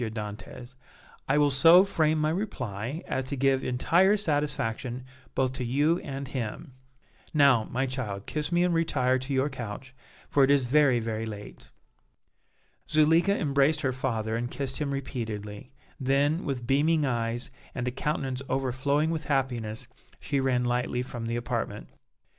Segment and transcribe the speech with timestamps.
[0.01, 0.73] Dantès,
[1.29, 6.27] "I will so frame my reply as to give entire satisfaction both to you and
[6.27, 6.73] him.
[7.35, 9.93] Now, my child, kiss me and retire to your couch,
[10.27, 11.69] for it is very, very late."
[12.89, 18.41] Zuleika embraced her father and kissed him repeatedly; then, with beaming eyes and a countenance
[18.49, 19.87] overflowing with happiness
[20.19, 21.89] she ran lightly from the apartment.